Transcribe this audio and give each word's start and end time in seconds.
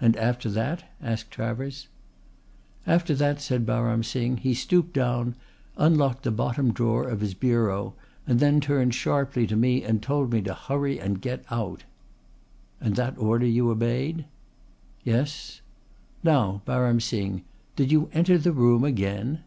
"And 0.00 0.16
after 0.16 0.50
that?" 0.50 0.82
asked 1.00 1.30
Travers. 1.30 1.86
"After 2.88 3.14
that," 3.14 3.40
said 3.40 3.64
Baram 3.64 4.04
Singh, 4.04 4.38
"he 4.38 4.52
stooped 4.52 4.92
down, 4.92 5.36
unlocked 5.76 6.24
the 6.24 6.32
bottom 6.32 6.72
drawer 6.72 7.06
of 7.08 7.20
his 7.20 7.34
bureau 7.34 7.94
and 8.26 8.40
then 8.40 8.60
turned 8.60 8.96
sharply 8.96 9.46
to 9.46 9.54
me 9.54 9.84
and 9.84 10.02
told 10.02 10.32
me 10.32 10.42
to 10.42 10.54
hurry 10.54 10.98
and 10.98 11.20
get 11.22 11.44
out." 11.52 11.84
"And 12.80 12.96
that 12.96 13.16
order 13.16 13.46
you 13.46 13.70
obeyed?" 13.70 14.24
"Yes." 15.04 15.60
"Now, 16.24 16.60
Baram 16.66 17.00
Singh, 17.00 17.44
did 17.76 17.92
you 17.92 18.10
enter 18.12 18.36
the 18.38 18.50
room 18.50 18.82
again?" 18.82 19.44